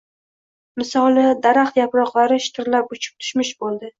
[0.81, 3.89] Misoli, daraxt yaproqlari shitirlab uchib tushmish bo‘ldi.